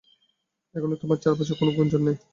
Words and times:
এখনই 0.75 0.99
তোমার 1.01 1.17
চারপাশে 1.19 1.53
কোন 1.59 1.67
গুঞ্জন 1.75 2.01
নেই। 2.07 2.17